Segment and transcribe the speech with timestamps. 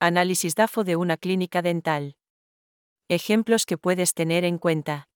[0.00, 2.14] Análisis DAFO de una clínica dental.
[3.08, 5.08] Ejemplos que puedes tener en cuenta.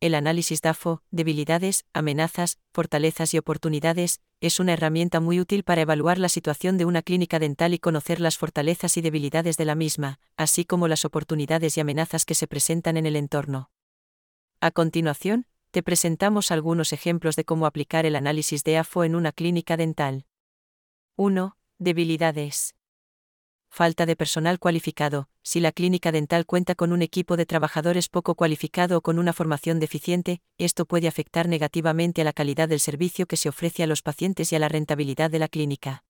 [0.00, 6.18] El análisis DAFO, debilidades, amenazas, fortalezas y oportunidades, es una herramienta muy útil para evaluar
[6.18, 10.20] la situación de una clínica dental y conocer las fortalezas y debilidades de la misma,
[10.36, 13.70] así como las oportunidades y amenazas que se presentan en el entorno.
[14.60, 19.32] A continuación, te presentamos algunos ejemplos de cómo aplicar el análisis de AFO en una
[19.32, 20.26] clínica dental.
[21.16, 21.56] 1.
[21.78, 22.74] Debilidades.
[23.76, 25.28] Falta de personal cualificado.
[25.42, 29.34] Si la clínica dental cuenta con un equipo de trabajadores poco cualificado o con una
[29.34, 33.86] formación deficiente, esto puede afectar negativamente a la calidad del servicio que se ofrece a
[33.86, 36.04] los pacientes y a la rentabilidad de la clínica.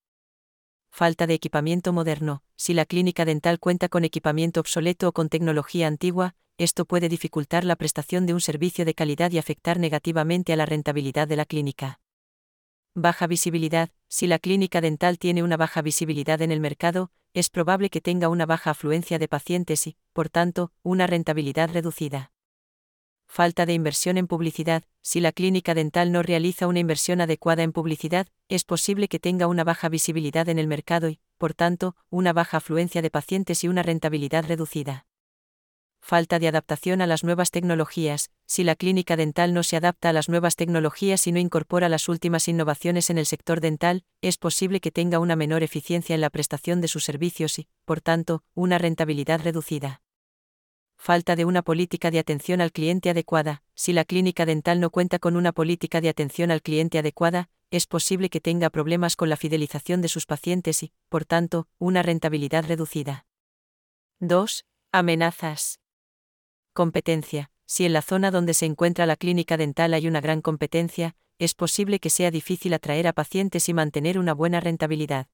[0.91, 2.41] Falta de equipamiento moderno.
[2.55, 7.65] Si la clínica dental cuenta con equipamiento obsoleto o con tecnología antigua, esto puede dificultar
[7.65, 11.43] la prestación de un servicio de calidad y afectar negativamente a la rentabilidad de la
[11.43, 11.99] clínica.
[12.95, 13.89] Baja visibilidad.
[14.07, 18.29] Si la clínica dental tiene una baja visibilidad en el mercado, es probable que tenga
[18.29, 22.31] una baja afluencia de pacientes y, por tanto, una rentabilidad reducida.
[23.27, 24.83] Falta de inversión en publicidad.
[25.01, 29.45] Si la clínica dental no realiza una inversión adecuada en publicidad, es posible que tenga
[29.45, 33.67] una baja visibilidad en el mercado y, por tanto, una baja afluencia de pacientes y
[33.67, 35.06] una rentabilidad reducida
[36.07, 40.13] falta de adaptación a las nuevas tecnologías, si la clínica dental no se adapta a
[40.13, 44.79] las nuevas tecnologías y no incorpora las últimas innovaciones en el sector dental, es posible
[44.79, 48.77] que tenga una menor eficiencia en la prestación de sus servicios y, por tanto, una
[48.77, 50.01] rentabilidad reducida.
[50.95, 53.63] Falta de una política de atención al cliente adecuada.
[53.75, 57.85] Si la clínica dental no cuenta con una política de atención al cliente adecuada, es
[57.85, 62.65] posible que tenga problemas con la fidelización de sus pacientes y, por tanto, una rentabilidad
[62.65, 63.25] reducida.
[64.21, 64.63] 2.
[64.93, 65.81] Amenazas.
[66.77, 67.49] Competencia.
[67.65, 71.55] Si en la zona donde se encuentra la clínica dental hay una gran competencia, es
[71.55, 75.25] posible que sea difícil atraer a pacientes y mantener una buena rentabilidad.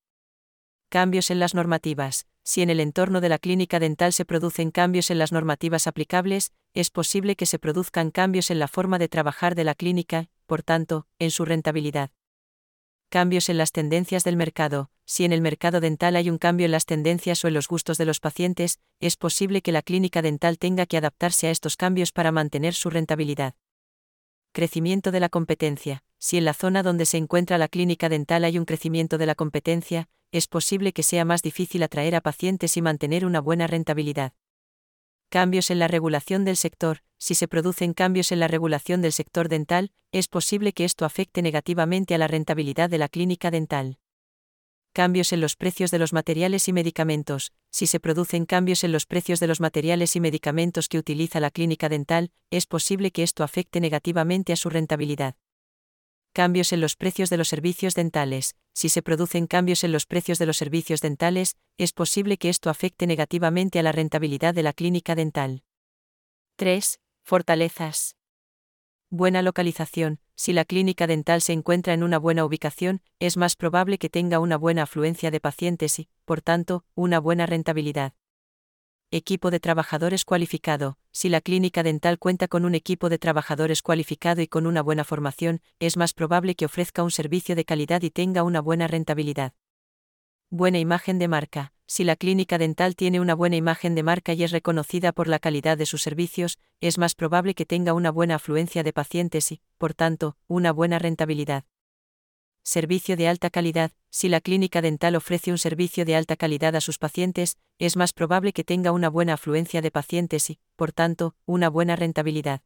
[0.87, 2.27] Cambios en las normativas.
[2.43, 6.53] Si en el entorno de la clínica dental se producen cambios en las normativas aplicables,
[6.73, 10.63] es posible que se produzcan cambios en la forma de trabajar de la clínica, por
[10.63, 12.11] tanto, en su rentabilidad
[13.13, 14.89] cambios en las tendencias del mercado.
[15.05, 17.97] Si en el mercado dental hay un cambio en las tendencias o en los gustos
[17.97, 22.11] de los pacientes, es posible que la clínica dental tenga que adaptarse a estos cambios
[22.11, 23.55] para mantener su rentabilidad.
[24.53, 26.03] Crecimiento de la competencia.
[26.19, 29.35] Si en la zona donde se encuentra la clínica dental hay un crecimiento de la
[29.35, 34.33] competencia, es posible que sea más difícil atraer a pacientes y mantener una buena rentabilidad.
[35.29, 36.99] Cambios en la regulación del sector.
[37.17, 41.41] Si se producen cambios en la regulación del sector dental, es posible que esto afecte
[41.41, 43.97] negativamente a la rentabilidad de la clínica dental.
[44.93, 47.51] Cambios en los precios de los materiales y medicamentos.
[47.71, 51.49] Si se producen cambios en los precios de los materiales y medicamentos que utiliza la
[51.49, 55.35] clínica dental, es posible que esto afecte negativamente a su rentabilidad
[56.33, 58.55] cambios en los precios de los servicios dentales.
[58.73, 62.69] Si se producen cambios en los precios de los servicios dentales, es posible que esto
[62.69, 65.63] afecte negativamente a la rentabilidad de la clínica dental.
[66.57, 66.99] 3.
[67.23, 68.15] Fortalezas.
[69.15, 70.17] Buena localización.
[70.35, 74.39] Si la clínica dental se encuentra en una buena ubicación, es más probable que tenga
[74.39, 78.13] una buena afluencia de pacientes y, por tanto, una buena rentabilidad.
[79.11, 80.97] Equipo de trabajadores cualificado.
[81.11, 85.03] Si la clínica dental cuenta con un equipo de trabajadores cualificado y con una buena
[85.03, 89.53] formación, es más probable que ofrezca un servicio de calidad y tenga una buena rentabilidad.
[90.49, 91.72] Buena imagen de marca.
[91.85, 95.39] Si la clínica dental tiene una buena imagen de marca y es reconocida por la
[95.39, 99.61] calidad de sus servicios, es más probable que tenga una buena afluencia de pacientes y,
[99.77, 101.65] por tanto, una buena rentabilidad.
[102.63, 103.91] Servicio de alta calidad.
[104.09, 108.13] Si la clínica dental ofrece un servicio de alta calidad a sus pacientes, es más
[108.13, 112.61] probable que tenga una buena afluencia de pacientes y, por tanto, una buena rentabilidad.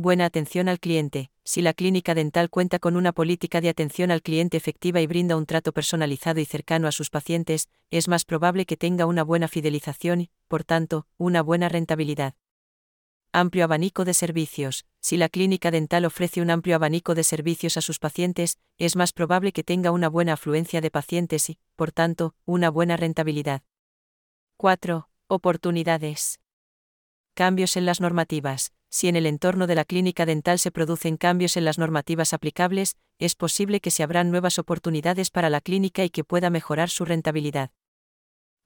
[0.00, 1.32] Buena atención al cliente.
[1.42, 5.36] Si la clínica dental cuenta con una política de atención al cliente efectiva y brinda
[5.36, 9.48] un trato personalizado y cercano a sus pacientes, es más probable que tenga una buena
[9.48, 12.34] fidelización y, por tanto, una buena rentabilidad.
[13.32, 14.86] Amplio abanico de servicios.
[15.00, 19.12] Si la clínica dental ofrece un amplio abanico de servicios a sus pacientes, es más
[19.12, 23.64] probable que tenga una buena afluencia de pacientes y, por tanto, una buena rentabilidad.
[24.58, 25.08] 4.
[25.26, 26.38] Oportunidades.
[27.34, 28.70] Cambios en las normativas.
[28.90, 32.96] Si en el entorno de la clínica dental se producen cambios en las normativas aplicables,
[33.18, 37.04] es posible que se abran nuevas oportunidades para la clínica y que pueda mejorar su
[37.04, 37.70] rentabilidad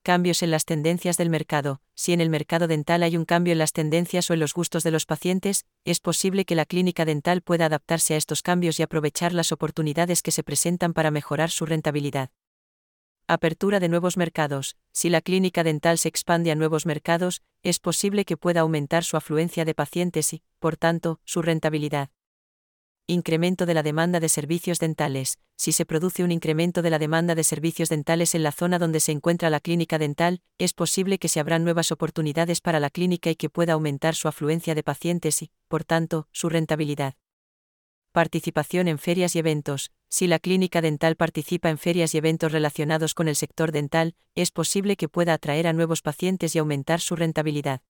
[0.03, 1.81] cambios en las tendencias del mercado.
[1.95, 4.83] Si en el mercado dental hay un cambio en las tendencias o en los gustos
[4.83, 8.83] de los pacientes, es posible que la clínica dental pueda adaptarse a estos cambios y
[8.83, 12.29] aprovechar las oportunidades que se presentan para mejorar su rentabilidad.
[13.27, 14.75] Apertura de nuevos mercados.
[14.91, 19.15] Si la clínica dental se expande a nuevos mercados, es posible que pueda aumentar su
[19.15, 22.09] afluencia de pacientes y, por tanto, su rentabilidad
[23.05, 25.37] Incremento de la demanda de servicios dentales.
[25.57, 29.01] Si se produce un incremento de la demanda de servicios dentales en la zona donde
[29.01, 33.29] se encuentra la clínica dental, es posible que se abran nuevas oportunidades para la clínica
[33.29, 37.15] y que pueda aumentar su afluencia de pacientes y, por tanto, su rentabilidad.
[38.13, 39.91] Participación en ferias y eventos.
[40.07, 44.51] Si la clínica dental participa en ferias y eventos relacionados con el sector dental, es
[44.51, 47.81] posible que pueda atraer a nuevos pacientes y aumentar su rentabilidad.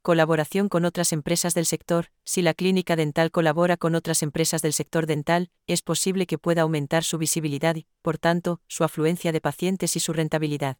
[0.00, 2.06] Colaboración con otras empresas del sector.
[2.24, 6.62] Si la clínica dental colabora con otras empresas del sector dental, es posible que pueda
[6.62, 10.78] aumentar su visibilidad y, por tanto, su afluencia de pacientes y su rentabilidad.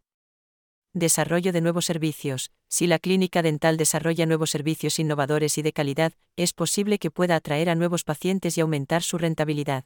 [0.98, 2.52] Desarrollo de nuevos servicios.
[2.70, 7.37] Si la clínica dental desarrolla nuevos servicios innovadores y de calidad, es posible que pueda
[7.37, 9.84] atraer a nuevos pacientes y aumentar su rentabilidad.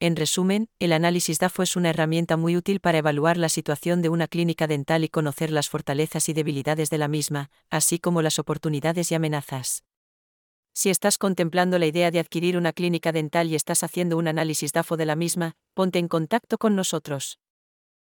[0.00, 4.10] En resumen, el análisis DAFO es una herramienta muy útil para evaluar la situación de
[4.10, 8.38] una clínica dental y conocer las fortalezas y debilidades de la misma, así como las
[8.38, 9.82] oportunidades y amenazas.
[10.74, 14.74] Si estás contemplando la idea de adquirir una clínica dental y estás haciendo un análisis
[14.74, 17.38] DAFO de la misma, ponte en contacto con nosotros.